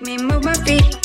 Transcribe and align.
me 0.00 0.18
move 0.18 0.44
my 0.44 0.54
feet. 0.54 0.97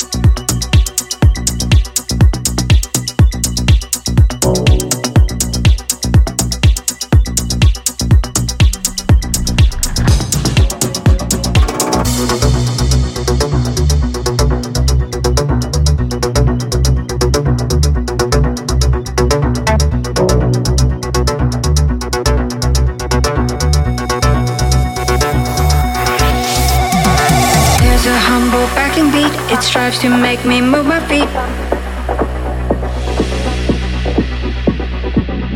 Humble 28.94 29.10
beat, 29.10 29.32
it 29.50 29.60
strives 29.60 29.98
to 29.98 30.08
make 30.08 30.44
me 30.44 30.60
move 30.60 30.86
my 30.86 31.00
feet. 31.08 31.28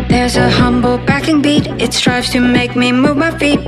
There's 0.09 0.37
a 0.37 0.51
humble 0.51 0.99
backing 0.99 1.41
beat, 1.41 1.69
it 1.81 1.95
strives 1.95 2.31
to 2.31 2.41
make 2.41 2.75
me 2.75 2.91
move 2.91 3.17
my 3.17 3.31
feet. 3.39 3.61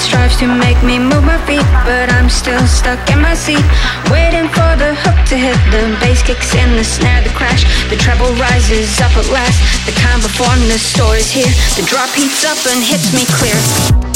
Strives 0.00 0.36
to 0.38 0.46
make 0.46 0.80
me 0.82 0.98
move 0.98 1.24
my 1.24 1.38
feet. 1.46 1.66
But 1.84 2.10
I'm 2.12 2.28
still 2.28 2.64
stuck 2.66 2.98
in 3.10 3.20
my 3.20 3.34
seat, 3.34 3.64
waiting 4.10 4.48
for 4.48 4.72
the 4.76 4.94
hook 4.94 5.18
to 5.28 5.36
hit. 5.36 5.58
The 5.70 5.96
bass 6.00 6.22
kicks 6.22 6.54
in, 6.54 6.76
the 6.76 6.84
snare, 6.84 7.22
the 7.22 7.30
crash. 7.30 7.64
The 7.90 7.96
treble 7.96 8.32
rises 8.40 9.00
up 9.00 9.14
at 9.16 9.28
last. 9.30 9.58
The 9.86 9.94
calm 10.00 10.20
before 10.20 10.54
the 10.66 10.78
store 10.78 11.16
is 11.16 11.30
here. 11.30 11.52
The 11.76 11.86
drop 11.86 12.10
heats 12.10 12.44
up 12.44 12.58
and 12.70 12.82
hits 12.82 13.12
me 13.12 13.24
clear. 13.26 14.07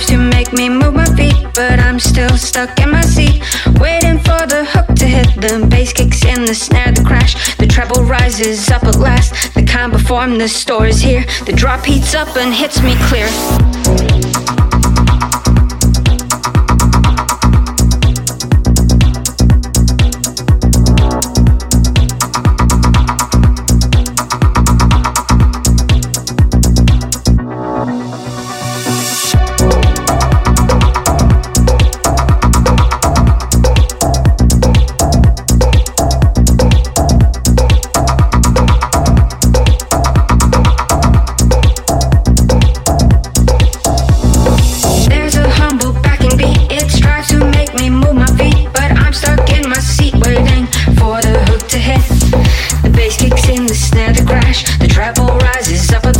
Strives 0.00 0.06
to 0.10 0.18
make 0.18 0.52
me 0.52 0.68
move 0.68 0.94
my 0.94 1.04
feet, 1.16 1.34
but 1.54 1.78
I'm 1.78 1.98
still 1.98 2.36
stuck 2.36 2.78
in 2.80 2.90
my 2.90 3.00
seat, 3.02 3.42
waiting 3.80 4.18
for 4.18 4.46
the 4.46 4.64
hook 4.64 4.94
to 4.96 5.06
hit. 5.06 5.26
The 5.40 5.66
bass 5.68 5.92
kicks 5.92 6.24
in, 6.24 6.44
the 6.44 6.54
snare, 6.54 6.92
the 6.92 7.02
crash. 7.02 7.56
The 7.56 7.66
treble 7.66 8.04
rises 8.04 8.68
up 8.70 8.84
at 8.84 8.96
last. 8.96 9.54
The 9.54 9.64
calm 9.64 9.90
before 9.90 10.26
the 10.26 10.48
store 10.48 10.86
is 10.86 11.00
here. 11.00 11.24
The 11.46 11.52
drop 11.52 11.84
heats 11.84 12.14
up 12.14 12.36
and 12.36 12.52
hits 12.54 12.82
me 12.82 12.94
clear. 13.08 14.09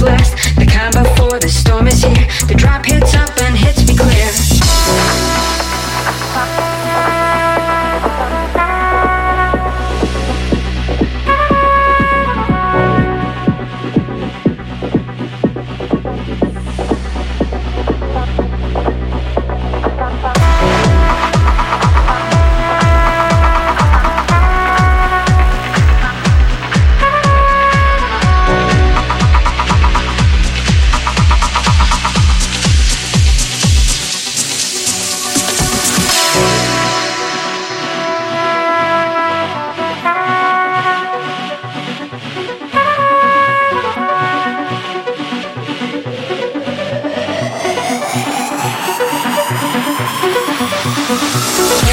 Last. 0.03 0.40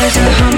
There's 0.07 0.15
a 0.15 0.56